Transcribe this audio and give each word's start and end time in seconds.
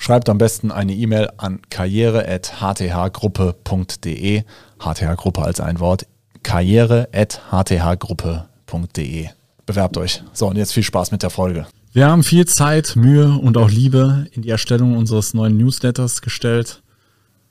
Schreibt 0.00 0.28
am 0.30 0.38
besten 0.38 0.70
eine 0.70 0.94
E-Mail 0.94 1.28
an 1.36 1.60
karriere.hthgruppe.de. 1.68 4.44
HTH-Gruppe 4.78 5.42
als 5.42 5.60
ein 5.60 5.80
Wort. 5.80 6.06
karriere.hthgruppe.de. 6.44 9.28
Bewerbt 9.66 9.96
euch. 9.98 10.22
So, 10.32 10.46
und 10.46 10.56
jetzt 10.56 10.72
viel 10.72 10.84
Spaß 10.84 11.10
mit 11.10 11.24
der 11.24 11.30
Folge. 11.30 11.66
Wir 11.92 12.08
haben 12.08 12.22
viel 12.22 12.46
Zeit, 12.46 12.94
Mühe 12.94 13.36
und 13.38 13.56
auch 13.56 13.70
Liebe 13.70 14.28
in 14.30 14.42
die 14.42 14.50
Erstellung 14.50 14.96
unseres 14.96 15.34
neuen 15.34 15.56
Newsletters 15.56 16.22
gestellt. 16.22 16.80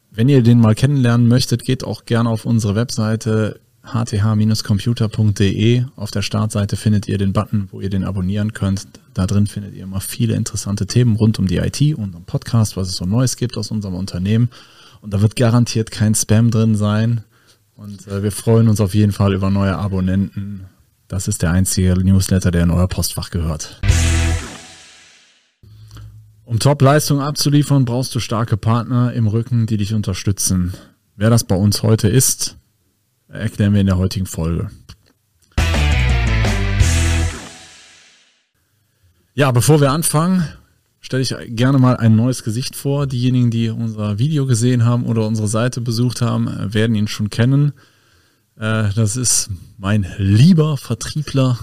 Wenn 0.09 0.29
ihr 0.29 0.41
den 0.41 0.61
mal 0.61 0.73
kennenlernen 0.73 1.27
möchtet, 1.27 1.65
geht 1.65 1.83
auch 1.83 2.05
gerne 2.05 2.29
auf 2.29 2.45
unsere 2.45 2.75
Webseite 2.75 3.59
hth-computer.de. 3.93 5.85
Auf 5.95 6.11
der 6.11 6.21
Startseite 6.21 6.75
findet 6.75 7.07
ihr 7.07 7.17
den 7.17 7.33
Button, 7.33 7.67
wo 7.71 7.81
ihr 7.81 7.89
den 7.89 8.03
abonnieren 8.03 8.53
könnt. 8.53 8.87
Da 9.13 9.25
drin 9.25 9.47
findet 9.47 9.75
ihr 9.75 9.83
immer 9.83 10.01
viele 10.01 10.35
interessante 10.35 10.85
Themen 10.85 11.15
rund 11.15 11.39
um 11.39 11.47
die 11.47 11.57
IT, 11.57 11.81
und 11.97 12.15
um 12.15 12.23
Podcast, 12.25 12.77
was 12.77 12.89
es 12.89 12.95
so 12.95 13.05
Neues 13.05 13.37
gibt 13.37 13.57
aus 13.57 13.71
unserem 13.71 13.95
Unternehmen. 13.95 14.49
Und 15.01 15.13
da 15.13 15.21
wird 15.21 15.35
garantiert 15.35 15.91
kein 15.91 16.15
Spam 16.15 16.51
drin 16.51 16.75
sein. 16.75 17.23
Und 17.75 18.07
äh, 18.07 18.23
wir 18.23 18.31
freuen 18.31 18.67
uns 18.67 18.81
auf 18.81 18.93
jeden 18.95 19.11
Fall 19.11 19.33
über 19.33 19.49
neue 19.49 19.77
Abonnenten. 19.77 20.65
Das 21.07 21.27
ist 21.27 21.41
der 21.41 21.51
einzige 21.51 21.93
Newsletter, 21.93 22.51
der 22.51 22.63
in 22.63 22.71
euer 22.71 22.87
Postfach 22.87 23.29
gehört. 23.29 23.79
Um 26.43 26.59
Top-Leistungen 26.59 27.21
abzuliefern, 27.21 27.85
brauchst 27.85 28.15
du 28.15 28.19
starke 28.19 28.57
Partner 28.57 29.13
im 29.13 29.27
Rücken, 29.27 29.67
die 29.67 29.77
dich 29.77 29.93
unterstützen. 29.93 30.73
Wer 31.15 31.29
das 31.29 31.43
bei 31.43 31.55
uns 31.55 31.83
heute 31.83 32.07
ist, 32.07 32.57
erklären 33.27 33.73
wir 33.73 33.81
in 33.81 33.87
der 33.87 33.97
heutigen 33.97 34.25
Folge. 34.25 34.69
Ja, 39.33 39.51
bevor 39.51 39.79
wir 39.81 39.91
anfangen, 39.91 40.47
stelle 40.99 41.21
ich 41.21 41.35
gerne 41.49 41.77
mal 41.77 41.95
ein 41.97 42.15
neues 42.15 42.43
Gesicht 42.43 42.75
vor. 42.75 43.05
Diejenigen, 43.05 43.51
die 43.51 43.69
unser 43.69 44.17
Video 44.17 44.45
gesehen 44.45 44.83
haben 44.83 45.05
oder 45.05 45.27
unsere 45.27 45.47
Seite 45.47 45.79
besucht 45.79 46.21
haben, 46.21 46.73
werden 46.73 46.95
ihn 46.95 47.07
schon 47.07 47.29
kennen. 47.29 47.73
Äh, 48.59 48.89
das 48.95 49.15
ist 49.15 49.49
mein 49.77 50.07
lieber 50.17 50.77
Vertriebler 50.77 51.59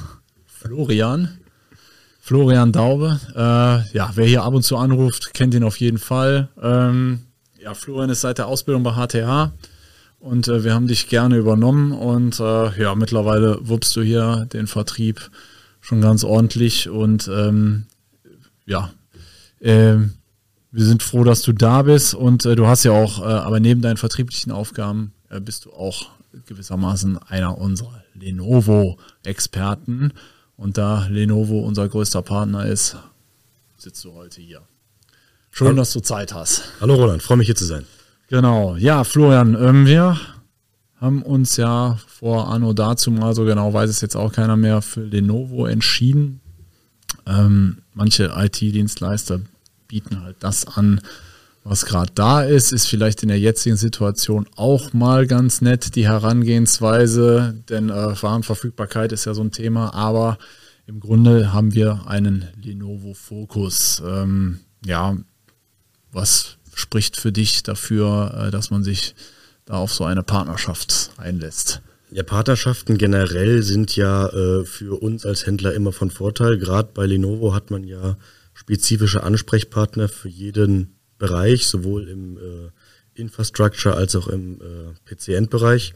Florian. 0.46 1.36
Florian 2.20 2.72
Daube. 2.72 3.20
Äh, 3.34 3.96
ja, 3.96 4.12
wer 4.14 4.26
hier 4.26 4.44
ab 4.44 4.54
und 4.54 4.62
zu 4.62 4.76
anruft, 4.76 5.34
kennt 5.34 5.52
ihn 5.54 5.64
auf 5.64 5.78
jeden 5.80 5.98
Fall. 5.98 6.48
Ähm, 6.62 7.24
ja, 7.60 7.74
Florian 7.74 8.10
ist 8.10 8.20
seit 8.20 8.38
der 8.38 8.46
Ausbildung 8.46 8.82
bei 8.82 8.92
HTH 8.92 9.52
und 10.24 10.48
äh, 10.48 10.64
wir 10.64 10.72
haben 10.72 10.88
dich 10.88 11.08
gerne 11.08 11.36
übernommen 11.36 11.92
und 11.92 12.40
äh, 12.40 12.80
ja, 12.80 12.94
mittlerweile 12.94 13.58
wuppst 13.60 13.94
du 13.94 14.00
hier 14.00 14.48
den 14.52 14.66
Vertrieb 14.66 15.30
schon 15.82 16.00
ganz 16.00 16.24
ordentlich 16.24 16.88
und 16.88 17.28
ähm, 17.28 17.84
ja, 18.64 18.90
äh, 19.60 19.96
wir 20.70 20.84
sind 20.84 21.02
froh, 21.02 21.24
dass 21.24 21.42
du 21.42 21.52
da 21.52 21.82
bist 21.82 22.14
und 22.14 22.46
äh, 22.46 22.56
du 22.56 22.66
hast 22.66 22.84
ja 22.84 22.92
auch, 22.92 23.20
äh, 23.20 23.24
aber 23.24 23.60
neben 23.60 23.82
deinen 23.82 23.98
vertrieblichen 23.98 24.50
Aufgaben 24.50 25.12
äh, 25.28 25.40
bist 25.40 25.66
du 25.66 25.74
auch 25.74 26.08
gewissermaßen 26.46 27.18
einer 27.18 27.58
unserer 27.58 28.02
Lenovo-Experten 28.14 30.14
und 30.56 30.78
da 30.78 31.06
Lenovo 31.08 31.60
unser 31.60 31.86
größter 31.86 32.22
Partner 32.22 32.64
ist, 32.64 32.96
sitzt 33.76 34.02
du 34.04 34.14
heute 34.14 34.40
hier. 34.40 34.62
Schön, 35.50 35.66
Hallo. 35.66 35.76
dass 35.76 35.92
du 35.92 36.00
Zeit 36.00 36.32
hast. 36.32 36.62
Hallo 36.80 36.94
Roland, 36.94 37.22
freue 37.22 37.36
mich 37.36 37.46
hier 37.46 37.56
zu 37.56 37.66
sein. 37.66 37.84
Genau, 38.28 38.76
ja, 38.76 39.04
Florian, 39.04 39.56
ähm, 39.60 39.86
wir 39.86 40.18
haben 41.00 41.22
uns 41.22 41.56
ja 41.56 41.98
vor 42.06 42.48
Anno 42.48 42.72
dazu 42.72 43.10
mal, 43.10 43.34
so 43.34 43.44
genau 43.44 43.72
weiß 43.72 43.90
es 43.90 44.00
jetzt 44.00 44.16
auch 44.16 44.32
keiner 44.32 44.56
mehr, 44.56 44.80
für 44.80 45.02
Lenovo 45.02 45.66
entschieden. 45.66 46.40
Ähm, 47.26 47.78
manche 47.92 48.32
IT-Dienstleister 48.34 49.40
bieten 49.88 50.22
halt 50.22 50.36
das 50.40 50.66
an, 50.66 51.00
was 51.62 51.86
gerade 51.86 52.12
da 52.14 52.42
ist, 52.42 52.72
ist 52.72 52.86
vielleicht 52.86 53.22
in 53.22 53.28
der 53.28 53.38
jetzigen 53.38 53.76
Situation 53.76 54.46
auch 54.56 54.92
mal 54.92 55.26
ganz 55.26 55.60
nett, 55.60 55.94
die 55.94 56.06
Herangehensweise, 56.06 57.54
denn 57.68 57.88
äh, 57.90 58.22
Warenverfügbarkeit 58.22 59.12
ist 59.12 59.24
ja 59.24 59.34
so 59.34 59.42
ein 59.42 59.50
Thema, 59.50 59.94
aber 59.94 60.38
im 60.86 61.00
Grunde 61.00 61.52
haben 61.52 61.74
wir 61.74 62.06
einen 62.06 62.46
Lenovo 62.62 63.14
Focus. 63.14 64.02
Ähm, 64.06 64.60
ja, 64.84 65.16
was 66.12 66.58
spricht 66.74 67.16
für 67.16 67.32
dich 67.32 67.62
dafür, 67.62 68.46
äh, 68.46 68.50
dass 68.50 68.70
man 68.70 68.84
sich 68.84 69.14
da 69.64 69.74
auf 69.74 69.92
so 69.92 70.04
eine 70.04 70.22
Partnerschaft 70.22 71.10
einlässt? 71.16 71.80
Ja, 72.10 72.22
Partnerschaften 72.22 72.96
generell 72.96 73.62
sind 73.62 73.96
ja 73.96 74.28
äh, 74.28 74.64
für 74.64 75.02
uns 75.02 75.26
als 75.26 75.46
Händler 75.46 75.74
immer 75.74 75.92
von 75.92 76.10
Vorteil. 76.10 76.58
Gerade 76.58 76.90
bei 76.94 77.06
Lenovo 77.06 77.54
hat 77.54 77.70
man 77.70 77.84
ja 77.84 78.16
spezifische 78.52 79.22
Ansprechpartner 79.24 80.08
für 80.08 80.28
jeden 80.28 80.96
Bereich, 81.18 81.66
sowohl 81.66 82.08
im 82.08 82.36
äh, 82.36 83.20
Infrastructure 83.20 83.96
als 83.96 84.14
auch 84.16 84.28
im 84.28 84.60
äh, 84.60 85.14
PC-End-Bereich. 85.14 85.94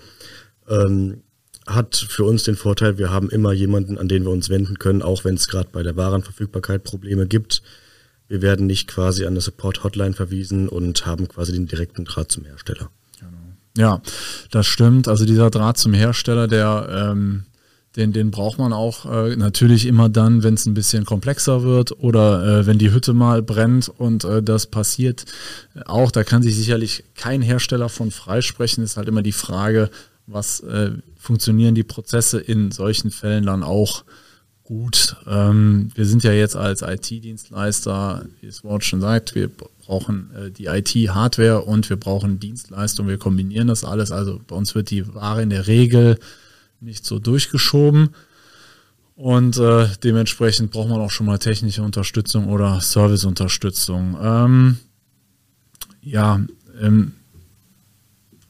Ähm, 0.69 1.23
hat 1.67 1.97
für 1.97 2.25
uns 2.25 2.45
den 2.45 2.57
Vorteil, 2.57 2.99
wir 2.99 3.11
haben 3.11 3.31
immer 3.31 3.53
jemanden, 3.53 3.99
an 3.99 4.09
den 4.09 4.25
wir 4.25 4.31
uns 4.31 4.49
wenden 4.49 4.79
können, 4.79 5.03
auch 5.03 5.25
wenn 5.25 5.35
es 5.35 5.49
gerade 5.49 5.69
bei 5.71 5.83
der 5.83 5.97
Warenverfügbarkeit 5.97 6.83
Probleme 6.83 7.27
gibt. 7.27 7.63
Wir 8.29 8.43
werden 8.43 8.67
nicht 8.67 8.89
quasi 8.89 9.25
an 9.25 9.33
eine 9.33 9.41
Support-Hotline 9.41 10.13
verwiesen 10.13 10.69
und 10.69 11.07
haben 11.07 11.29
quasi 11.29 11.53
den 11.53 11.67
direkten 11.67 12.05
Draht 12.05 12.31
zum 12.31 12.45
Hersteller. 12.45 12.91
Genau. 13.19 13.33
Ja, 13.77 14.03
das 14.51 14.67
stimmt. 14.67 15.09
Also 15.09 15.25
dieser 15.25 15.51
Draht 15.51 15.79
zum 15.79 15.95
Hersteller, 15.95 16.47
der 16.47 17.11
ähm, 17.13 17.45
den, 17.97 18.13
den 18.13 18.31
braucht 18.31 18.59
man 18.59 18.73
auch 18.73 19.07
äh, 19.07 19.35
natürlich 19.35 19.87
immer 19.87 20.09
dann, 20.09 20.43
wenn 20.43 20.55
es 20.55 20.67
ein 20.67 20.75
bisschen 20.75 21.05
komplexer 21.05 21.63
wird 21.63 21.99
oder 21.99 22.61
äh, 22.61 22.67
wenn 22.67 22.79
die 22.79 22.93
Hütte 22.93 23.13
mal 23.13 23.43
brennt 23.43 23.89
und 23.89 24.25
äh, 24.25 24.43
das 24.43 24.67
passiert 24.67 25.25
auch. 25.87 26.11
Da 26.11 26.23
kann 26.23 26.43
sich 26.43 26.55
sicherlich 26.55 27.05
kein 27.17 27.43
Hersteller 27.43 27.89
von 27.89 28.11
freisprechen. 28.11 28.85
Ist 28.85 28.99
halt 28.99 29.09
immer 29.09 29.23
die 29.23 29.33
Frage, 29.33 29.91
was 30.27 30.61
äh, 30.61 30.93
funktionieren 31.17 31.75
die 31.75 31.83
Prozesse 31.83 32.39
in 32.39 32.71
solchen 32.71 33.11
Fällen 33.11 33.47
dann 33.47 33.65
auch 33.65 34.05
gut. 34.69 35.17
Ähm, 35.27 35.89
wir 35.95 36.05
sind 36.05 36.25
ja 36.25 36.33
jetzt 36.33 36.55
als 36.55 36.83
IT-Dienstleister, 36.83 38.27
wie 38.43 38.47
es 38.47 38.63
Wort 38.65 38.85
schon 38.85 39.01
sagt, 39.01 39.35
wir 39.35 39.49
brauchen 39.49 40.31
äh, 40.35 40.51
die 40.51 40.67
IT-Hardware 40.67 41.63
und 41.63 41.89
wir 41.89 41.97
brauchen 41.97 42.39
Dienstleistung. 42.39 43.09
Wir 43.09 43.17
kombinieren 43.17 43.69
das 43.69 43.83
alles. 43.83 44.13
Also 44.13 44.39
bei 44.47 44.55
uns 44.55 44.75
wird 44.75 44.91
die 44.91 45.15
Ware 45.15 45.41
in 45.41 45.49
der 45.49 45.69
Regel 45.69 46.19
nicht 46.81 47.07
so 47.07 47.19
durchgeschoben. 47.19 48.11
Und 49.17 49.57
äh, 49.57 49.89
dementsprechend 50.05 50.71
braucht 50.71 50.91
man 50.91 51.01
auch 51.01 51.11
schon 51.11 51.25
mal 51.25 51.39
technische 51.39 51.83
Unterstützung 51.83 52.49
oder 52.49 52.83
Serviceunterstützung. 52.83 54.19
Ähm, 54.21 54.77
ja, 56.03 56.45
ähm, 56.79 57.13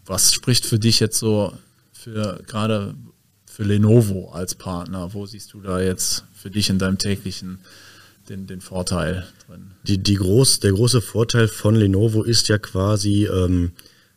was 0.05 0.35
spricht 0.35 0.67
für 0.67 0.81
dich 0.81 0.99
jetzt 0.99 1.21
so 1.21 1.53
für 1.93 2.43
gerade 2.49 2.97
für 3.59 3.65
Lenovo 3.65 4.31
als 4.31 4.55
Partner? 4.55 5.13
Wo 5.15 5.27
siehst 5.27 5.53
du 5.53 5.61
da 5.61 5.81
jetzt 5.81 6.23
für 6.33 6.49
dich 6.49 6.71
in 6.71 6.79
deinem 6.79 6.97
täglichen 6.97 7.59
den, 8.29 8.47
den 8.47 8.61
Vorteil 8.61 9.27
drin? 9.49 9.73
Die, 9.83 9.99
die 9.99 10.15
groß, 10.15 10.61
der 10.61 10.71
große 10.71 11.01
Vorteil 11.01 11.49
von 11.49 11.75
Lenovo 11.75 12.23
ist 12.23 12.47
ja 12.47 12.59
quasi, 12.59 13.27
ähm, 13.27 13.73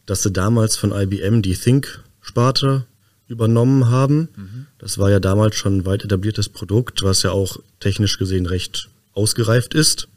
dass 0.05 0.21
sie 0.21 0.31
damals 0.31 0.75
von 0.75 0.91
IBM 0.91 1.41
die 1.41 1.55
Think-Sparte 1.55 2.85
übernommen 3.27 3.89
haben. 3.89 4.29
Mhm. 4.35 4.67
Das 4.77 4.99
war 4.99 5.09
ja 5.09 5.19
damals 5.19 5.55
schon 5.55 5.77
ein 5.77 5.85
weit 5.87 6.05
etabliertes 6.05 6.49
Produkt, 6.49 7.01
was 7.01 7.23
ja 7.23 7.31
auch 7.31 7.57
technisch 7.79 8.19
gesehen 8.19 8.45
recht 8.45 8.89
ausgereift 9.13 9.73
ist 9.73 10.07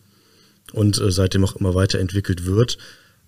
und 0.74 1.00
äh, 1.00 1.10
seitdem 1.10 1.46
auch 1.46 1.56
immer 1.56 1.74
weiterentwickelt 1.74 2.44
wird. 2.44 2.76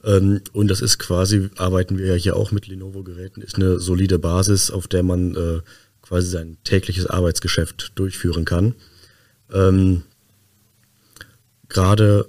Ähm, 0.05 0.43
und 0.53 0.69
das 0.69 0.83
ist 0.83 0.99
quasi, 0.99 1.49
arbeiten 1.57 1.97
wir 1.97 2.07
ja 2.07 2.15
hier 2.17 2.37
auch 2.37 2.53
mit 2.53 2.67
Lenovo-Geräten, 2.67 3.41
ist 3.41 3.57
eine 3.57 3.79
solide 3.79 4.19
Basis, 4.19 4.71
auf 4.71 4.89
der 4.89 5.03
man 5.03 5.35
äh, 5.35 5.61
quasi 6.07 6.29
sein 6.29 6.57
tägliches 6.65 7.07
Arbeitsgeschäft 7.07 7.93
durchführen 7.95 8.45
kann. 8.45 8.75
Ähm, 9.53 10.03
Gerade 11.69 12.29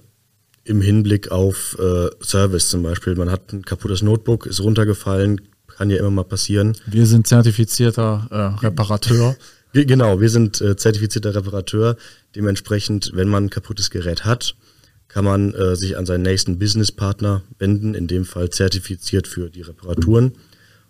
im 0.63 0.81
Hinblick 0.81 1.31
auf 1.31 1.77
äh, 1.79 2.09
Service 2.21 2.69
zum 2.69 2.83
Beispiel. 2.83 3.15
Man 3.15 3.31
hat 3.31 3.53
ein 3.53 3.63
kaputtes 3.63 4.01
Notebook, 4.01 4.45
ist 4.45 4.61
runtergefallen, 4.61 5.41
kann 5.67 5.89
ja 5.89 5.97
immer 5.97 6.11
mal 6.11 6.23
passieren. 6.23 6.75
Wir 6.87 7.05
sind 7.05 7.27
zertifizierter 7.27 8.27
äh, 8.31 8.65
Reparateur. 8.65 9.35
Genau, 9.73 10.19
wir 10.21 10.29
sind 10.29 10.59
äh, 10.61 10.75
zertifizierter 10.75 11.35
Reparateur. 11.35 11.97
Dementsprechend, 12.35 13.11
wenn 13.13 13.27
man 13.27 13.45
ein 13.45 13.49
kaputtes 13.51 13.91
Gerät 13.91 14.25
hat, 14.25 14.55
kann 15.07 15.25
man 15.25 15.53
äh, 15.53 15.75
sich 15.75 15.97
an 15.97 16.05
seinen 16.07 16.23
nächsten 16.23 16.57
Businesspartner 16.57 17.43
wenden, 17.59 17.93
in 17.93 18.07
dem 18.07 18.25
Fall 18.25 18.49
zertifiziert 18.49 19.27
für 19.27 19.51
die 19.51 19.61
Reparaturen 19.61 20.33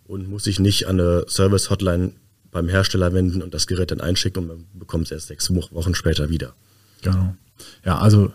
und 0.05 0.29
muss 0.29 0.45
sich 0.45 0.59
nicht 0.59 0.87
an 0.87 1.01
eine 1.01 1.25
Service-Hotline 1.27 2.13
beim 2.51 2.67
Hersteller 2.69 3.13
wenden 3.13 3.41
und 3.41 3.53
das 3.53 3.67
Gerät 3.67 3.91
dann 3.91 4.01
einschicken 4.01 4.43
und 4.43 4.47
man 4.47 4.65
bekommt 4.73 5.05
es 5.05 5.11
erst 5.11 5.27
sechs 5.27 5.53
Wochen 5.53 5.95
später 5.95 6.29
wieder. 6.29 6.53
Genau. 7.01 7.35
Ja, 7.85 7.97
also 7.99 8.31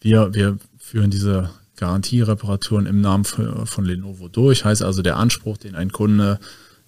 wir, 0.00 0.34
wir 0.34 0.58
führen 0.78 1.10
diese 1.10 1.50
Garantiereparaturen 1.76 2.86
im 2.86 3.00
Namen 3.00 3.24
von 3.24 3.84
Lenovo 3.84 4.28
durch. 4.28 4.64
Heißt 4.64 4.82
also, 4.82 5.02
der 5.02 5.16
Anspruch, 5.16 5.56
den 5.58 5.74
ein 5.74 5.90
Kunde 5.90 6.38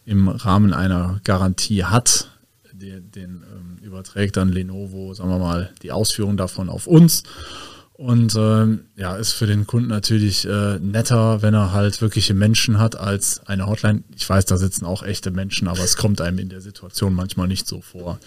im 0.05 0.29
Rahmen 0.29 0.73
einer 0.73 1.21
Garantie 1.25 1.85
hat, 1.85 2.31
den, 2.73 3.11
den 3.11 3.43
ähm, 3.51 3.79
überträgt 3.83 4.37
dann 4.37 4.51
Lenovo, 4.51 5.15
sagen 5.15 5.31
wir 5.31 5.39
mal, 5.39 5.71
die 5.83 5.93
Ausführung 5.93 6.37
davon 6.37 6.69
auf 6.69 6.87
uns. 6.87 7.23
Und 7.97 8.35
ähm, 8.37 8.87
ja, 8.97 9.15
ist 9.17 9.33
für 9.35 9.47
den 9.47 9.69
Kunden 9.69 9.89
natürlich 9.89 10.47
äh, 10.47 10.81
netter, 10.81 11.43
wenn 11.43 11.55
er 11.55 11.73
halt 11.73 12.01
wirkliche 12.01 12.35
Menschen 12.35 12.79
hat 12.79 12.97
als 12.97 13.47
eine 13.47 13.67
Hotline. 13.67 14.03
Ich 14.17 14.29
weiß, 14.29 14.47
da 14.47 14.57
sitzen 14.57 14.85
auch 14.85 15.05
echte 15.05 15.31
Menschen, 15.31 15.69
aber 15.69 15.79
es 15.79 15.97
kommt 15.97 16.21
einem 16.21 16.41
in 16.41 16.49
der 16.49 16.61
Situation 16.61 17.15
manchmal 17.15 17.47
nicht 17.47 17.69
so 17.69 17.81
vor. 17.81 18.19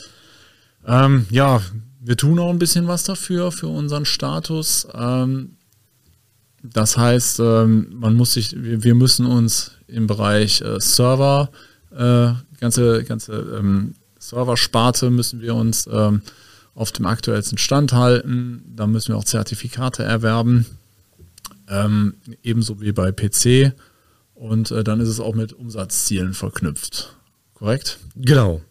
Ähm, 0.85 1.25
ja, 1.29 1.61
wir 1.99 2.15
tun 2.15 2.39
auch 2.39 2.49
ein 2.49 2.59
bisschen 2.59 2.87
was 2.87 3.03
dafür, 3.03 3.51
für 3.51 3.67
unseren 3.67 4.05
Status. 4.05 4.87
Ähm, 4.93 5.57
das 6.63 6.97
heißt, 6.97 7.41
ähm, 7.41 7.87
man 7.91 8.15
muss 8.15 8.33
sich, 8.33 8.55
wir, 8.55 8.83
wir, 8.83 8.95
müssen 8.95 9.25
uns 9.25 9.71
im 9.87 10.07
Bereich 10.07 10.61
äh, 10.61 10.79
Server, 10.79 11.49
äh, 11.91 12.31
ganze, 12.59 13.03
ganze 13.03 13.33
ähm, 13.59 13.95
Serversparte 14.17 15.09
müssen 15.09 15.41
wir 15.41 15.55
uns 15.55 15.87
ähm, 15.91 16.21
auf 16.77 16.91
dem 16.91 17.07
aktuellsten 17.07 17.57
Stand 17.57 17.91
halten. 17.91 18.63
Da 18.75 18.85
müssen 18.85 19.09
wir 19.09 19.17
auch 19.17 19.23
Zertifikate 19.23 20.03
erwerben, 20.03 20.67
ähm, 21.67 22.13
ebenso 22.43 22.79
wie 22.79 22.91
bei 22.91 23.11
PC. 23.11 23.73
Und 24.35 24.69
äh, 24.69 24.83
dann 24.83 24.99
ist 24.99 25.09
es 25.09 25.19
auch 25.19 25.33
mit 25.33 25.53
Umsatzzielen 25.53 26.35
verknüpft. 26.35 27.15
Korrekt? 27.55 27.97
Genau. 28.15 28.61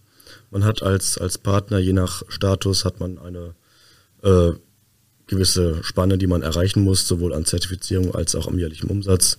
Man 0.52 0.62
hat 0.62 0.84
als, 0.84 1.18
als 1.18 1.36
Partner, 1.36 1.78
je 1.78 1.92
nach 1.92 2.22
Status, 2.28 2.84
hat 2.84 3.00
man 3.00 3.18
eine 3.18 3.54
äh, 4.22 4.52
gewisse 5.26 5.82
Spanne, 5.82 6.16
die 6.16 6.28
man 6.28 6.42
erreichen 6.42 6.84
muss, 6.84 7.08
sowohl 7.08 7.34
an 7.34 7.44
Zertifizierung 7.44 8.14
als 8.14 8.36
auch 8.36 8.46
am 8.46 8.56
jährlichen 8.56 8.88
Umsatz. 8.88 9.38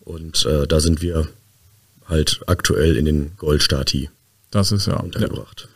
Und 0.00 0.44
äh, 0.44 0.66
da 0.66 0.78
sind 0.78 1.00
wir 1.00 1.26
halt 2.06 2.42
aktuell 2.46 2.98
in 2.98 3.06
den 3.06 3.32
Goldstati. 3.38 4.10
Das 4.50 4.72
ist 4.72 4.88
ja 4.88 4.96
untergebracht. 4.96 5.68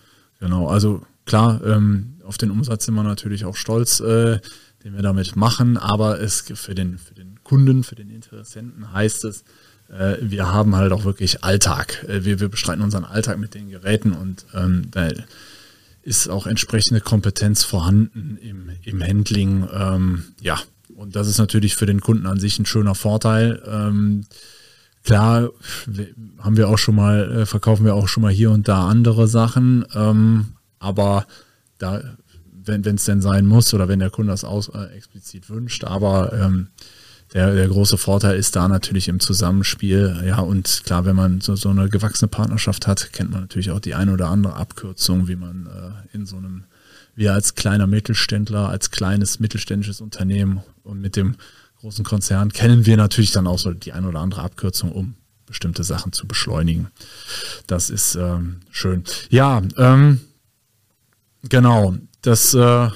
Ja, 0.43 0.47
genau, 0.47 0.69
also 0.69 1.01
klar, 1.25 1.63
ähm, 1.65 2.18
auf 2.29 2.37
den 2.37 2.51
Umsatz 2.51 2.85
sind 2.85 2.95
wir 2.95 3.03
natürlich 3.03 3.47
auch 3.47 3.57
stolz, 3.57 4.01
äh, 4.01 4.39
den 4.85 4.95
wir 4.95 5.03
damit 5.03 5.35
machen, 5.35 5.79
aber 5.79 6.21
es 6.21 6.45
für 6.55 6.75
den, 6.75 6.99
für 6.99 7.15
den 7.15 7.43
Kunden, 7.43 7.83
für 7.83 7.95
den 7.95 8.11
Interessenten 8.11 8.93
heißt 8.93 9.25
es, 9.25 9.45
äh, 9.89 10.19
wir 10.21 10.53
haben 10.53 10.77
halt 10.77 10.93
auch 10.93 11.05
wirklich 11.05 11.43
Alltag. 11.43 12.05
Äh, 12.07 12.25
wir, 12.25 12.39
wir 12.39 12.51
bestreiten 12.51 12.85
unseren 12.85 13.07
Alltag 13.07 13.39
mit 13.39 13.55
den 13.55 13.71
Geräten 13.71 14.13
und 14.13 14.45
ähm, 14.55 14.89
da 14.91 15.09
ist 16.03 16.29
auch 16.29 16.47
entsprechende 16.47 17.01
Kompetenz 17.01 17.65
vorhanden 17.65 18.37
im, 18.43 18.71
im 18.83 19.03
Handling. 19.03 19.67
Ähm, 19.73 20.25
ja, 20.43 20.59
und 20.95 21.17
das 21.17 21.29
ist 21.29 21.39
natürlich 21.39 21.77
für 21.77 21.87
den 21.87 22.03
Kunden 22.03 22.27
an 22.27 22.39
sich 22.39 22.59
ein 22.59 22.67
schöner 22.67 22.95
Vorteil. 22.95 23.63
Ähm, 23.67 24.27
klar, 25.03 25.49
haben 26.41 26.57
wir 26.59 26.69
auch 26.69 26.79
schon 26.79 26.95
mal, 26.95 27.41
äh, 27.41 27.47
verkaufen 27.47 27.87
wir 27.87 27.95
auch 27.95 28.09
schon 28.09 28.23
mal 28.23 28.33
hier 28.33 28.51
und 28.51 28.69
da 28.69 28.87
andere 28.87 29.29
Sachen, 29.29 29.87
ähm, 29.95 30.49
aber 30.79 31.27
da, 31.79 32.03
wenn 32.53 32.85
es 32.85 33.05
denn 33.05 33.23
sein 33.23 33.47
muss 33.47 33.73
oder 33.75 33.89
wenn 33.89 33.99
der 33.99 34.11
Kunde 34.11 34.33
das 34.33 34.45
aus, 34.45 34.69
äh, 34.69 34.95
explizit 34.97 35.49
wünscht. 35.49 35.85
Aber 35.85 36.33
ähm, 36.33 36.69
der, 37.35 37.55
der 37.55 37.69
große 37.69 37.99
Vorteil 37.99 38.37
ist 38.37 38.57
da 38.57 38.69
natürlich 38.69 39.09
im 39.09 39.21
Zusammenspiel. 39.21 40.23
Ja, 40.27 40.41
und 40.41 40.83
klar, 40.85 41.05
wenn 41.05 41.17
man 41.17 41.41
so, 41.41 41.57
so 41.57 41.69
eine 41.69 41.89
gewachsene 41.89 42.29
Partnerschaft 42.29 42.87
hat, 42.87 43.13
kennt 43.13 43.31
man 43.31 43.43
natürlich 43.43 43.71
auch 43.71 43.81
die 43.81 43.95
eine 43.95 44.13
oder 44.13 44.29
andere 44.29 44.55
Abkürzung, 44.55 45.29
wie 45.29 45.37
man 45.37 45.67
äh, 45.67 46.17
in 46.17 46.27
so 46.27 46.37
einem, 46.37 46.65
wir 47.15 47.35
als 47.35 47.55
kleiner 47.55 47.87
Mittelständler, 47.87 48.69
als 48.69 48.91
kleines 48.91 49.41
mittelständisches 49.41 50.01
Unternehmen 50.01 50.63
und 50.85 51.01
mit 51.01 51.17
dem 51.17 51.37
großen 51.81 52.05
Konzern 52.05 52.53
kennen 52.53 52.87
wir 52.87 52.97
natürlich 52.97 53.31
dann 53.31 53.47
auch 53.47 53.59
so 53.59 53.73
die 53.73 53.93
eine 53.93 54.09
oder 54.09 54.21
andere 54.21 54.43
Abkürzung, 54.43 54.91
um 54.93 55.15
bestimmte 55.47 55.85
Sachen 55.85 56.13
zu 56.13 56.27
beschleunigen. 56.27 56.89
Das 57.67 57.91
ist 57.91 58.15
ähm, 58.17 58.57
schön. 58.71 59.05
Ja, 59.31 59.63
ähm, 59.77 60.21
Genau, 61.49 61.95
das 62.23 62.55
äh, 62.55 62.89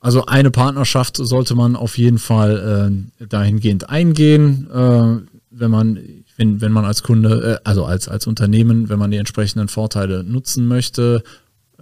also 0.00 0.26
eine 0.26 0.50
Partnerschaft 0.50 1.16
sollte 1.16 1.54
man 1.54 1.76
auf 1.76 1.96
jeden 1.96 2.18
Fall 2.18 3.06
äh, 3.20 3.26
dahingehend 3.26 3.88
eingehen, 3.88 4.68
äh, 4.70 5.16
wenn 5.50 5.70
man 5.70 5.98
wenn, 6.36 6.60
wenn 6.60 6.72
man 6.72 6.84
als 6.84 7.02
Kunde, 7.02 7.60
äh, 7.64 7.68
also 7.68 7.84
als, 7.84 8.08
als 8.08 8.26
Unternehmen, 8.26 8.88
wenn 8.88 8.98
man 8.98 9.10
die 9.10 9.16
entsprechenden 9.16 9.68
Vorteile 9.68 10.24
nutzen 10.24 10.66
möchte. 10.66 11.22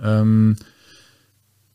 Ähm, 0.00 0.56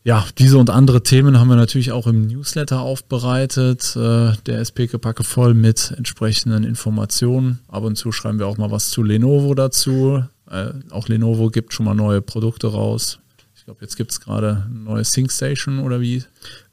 ja, 0.03 0.25
diese 0.37 0.57
und 0.57 0.69
andere 0.69 1.03
Themen 1.03 1.37
haben 1.37 1.49
wir 1.49 1.57
natürlich 1.57 1.91
auch 1.91 2.07
im 2.07 2.27
Newsletter 2.27 2.79
aufbereitet. 2.79 3.95
Äh, 3.97 4.31
der 4.45 4.59
SP 4.63 4.87
Packe 4.87 5.23
voll 5.23 5.53
mit 5.53 5.93
entsprechenden 5.97 6.63
Informationen. 6.63 7.59
Ab 7.67 7.83
und 7.83 7.97
zu 7.97 8.11
schreiben 8.11 8.39
wir 8.39 8.47
auch 8.47 8.57
mal 8.57 8.71
was 8.71 8.89
zu 8.89 9.03
Lenovo 9.03 9.53
dazu. 9.53 10.23
Äh, 10.49 10.73
auch 10.91 11.07
Lenovo 11.07 11.49
gibt 11.49 11.73
schon 11.73 11.85
mal 11.85 11.93
neue 11.93 12.21
Produkte 12.21 12.67
raus. 12.67 13.19
Ich 13.55 13.65
glaube, 13.65 13.81
jetzt 13.81 13.97
gibt 13.97 14.11
es 14.11 14.21
gerade 14.21 14.65
eine 14.69 14.79
neue 14.79 15.03
ThinkStation 15.03 15.79
oder 15.79 15.99
wie? 15.99 16.23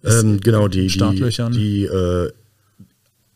Ähm, 0.04 0.40
genau, 0.40 0.68
die, 0.68 0.88
Startlöchern. 0.90 1.52
die, 1.52 1.58
die 1.58 1.84
äh, 1.86 2.30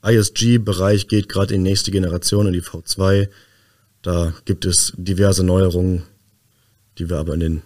ISG-Bereich 0.02 1.08
geht 1.08 1.29
gerade 1.29 1.55
in 1.55 1.64
die 1.64 1.70
nächste 1.70 1.90
Generation, 1.90 2.46
in 2.46 2.52
die 2.52 2.62
V2. 2.62 3.29
Da 4.02 4.32
gibt 4.44 4.64
es 4.64 4.93
diverse 4.96 5.44
Neuerungen, 5.44 6.02
die 6.99 7.11
wir 7.11 7.19
aber 7.19 7.35
in 7.35 7.40
den 7.40 7.62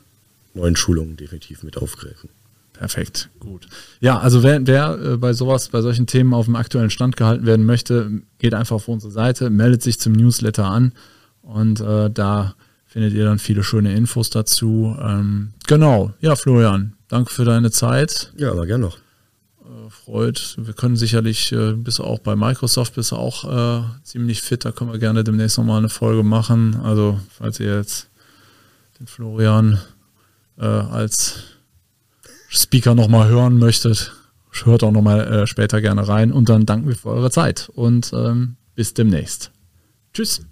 neuen 0.54 0.76
Schulungen 0.76 1.16
definitiv 1.16 1.62
mit 1.62 1.76
aufgreifen. 1.76 2.30
Perfekt, 2.72 3.28
gut. 3.38 3.68
Ja, 4.00 4.18
also 4.18 4.42
wer, 4.42 4.66
wer 4.66 4.98
äh, 4.98 5.16
bei 5.16 5.34
sowas, 5.34 5.68
bei 5.68 5.82
solchen 5.82 6.06
Themen 6.06 6.32
auf 6.32 6.46
dem 6.46 6.56
aktuellen 6.56 6.90
Stand 6.90 7.16
gehalten 7.16 7.46
werden 7.46 7.66
möchte, 7.66 8.22
geht 8.38 8.54
einfach 8.54 8.76
auf 8.76 8.88
unsere 8.88 9.12
Seite, 9.12 9.50
meldet 9.50 9.82
sich 9.82 10.00
zum 10.00 10.14
Newsletter 10.14 10.64
an 10.64 10.92
und 11.42 11.80
äh, 11.80 12.10
da 12.10 12.54
findet 12.86 13.14
ihr 13.14 13.24
dann 13.24 13.38
viele 13.38 13.64
schöne 13.64 13.94
Infos 13.94 14.30
dazu. 14.30 14.96
Ähm, 15.00 15.52
genau, 15.66 16.12
ja, 16.20 16.36
Florian, 16.36 16.94
danke 17.08 17.32
für 17.32 17.44
deine 17.44 17.70
Zeit. 17.70 18.32
Ja, 18.36 18.50
aber 18.50 18.66
gerne 18.66 18.84
noch. 18.84 18.98
Äh, 19.62 19.90
freut. 19.90 20.56
Wir 20.58 20.74
können 20.74 20.96
sicherlich, 20.96 21.52
äh, 21.52 21.72
bist 21.72 21.98
du 21.98 22.04
auch 22.04 22.18
bei 22.18 22.36
Microsoft, 22.36 22.94
bist 22.94 23.12
auch 23.12 23.44
äh, 23.44 23.82
ziemlich 24.02 24.42
fit, 24.42 24.64
da 24.64 24.72
können 24.72 24.92
wir 24.92 24.98
gerne 24.98 25.24
demnächst 25.24 25.56
nochmal 25.58 25.78
eine 25.78 25.88
Folge 25.88 26.22
machen. 26.22 26.76
Also, 26.82 27.18
falls 27.30 27.60
ihr 27.60 27.76
jetzt 27.76 28.10
den 29.00 29.06
Florian 29.06 29.78
äh, 30.58 30.64
als 30.64 31.44
Speaker 32.50 32.94
nochmal 32.94 33.28
hören 33.28 33.58
möchtet, 33.58 34.12
hört 34.64 34.82
auch 34.82 34.92
nochmal 34.92 35.46
später 35.46 35.80
gerne 35.80 36.06
rein 36.06 36.30
und 36.30 36.50
dann 36.50 36.66
danken 36.66 36.86
wir 36.86 36.94
für 36.94 37.08
eure 37.08 37.30
Zeit 37.30 37.70
und 37.74 38.12
ähm, 38.12 38.56
bis 38.74 38.92
demnächst. 38.92 39.50
Tschüss. 40.12 40.42